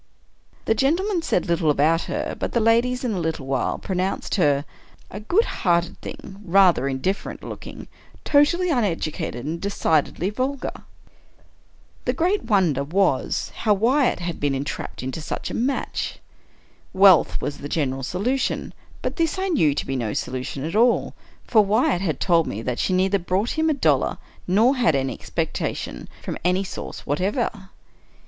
[0.65, 4.65] The gentlemen said little about her; but the ladies, in a little while, pronounced her"
[5.11, 7.87] a good hearted thing, rather indifferent looking,
[8.23, 10.85] totally uneducated, and decidedly vul gar."
[12.05, 16.17] The great wonder was, how Wyatt had been en trapped into such a match.
[16.93, 18.73] Wealth was the general solu tion—
[19.03, 21.13] but this I knew to be no solution at all;
[21.43, 25.13] for Wyatt had told me that she neither brought him a dollar nor had any
[25.13, 27.69] expectations from any source whatever.